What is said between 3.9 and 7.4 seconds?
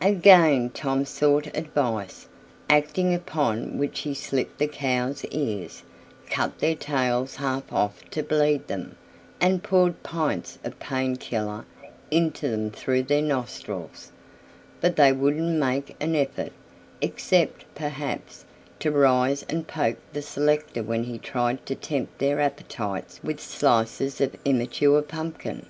he slit the cows' ears, cut their tails